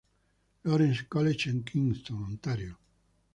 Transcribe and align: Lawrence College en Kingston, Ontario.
Lawrence 0.63 1.05
College 1.07 1.51
en 1.51 1.63
Kingston, 1.63 2.23
Ontario. 2.23 2.75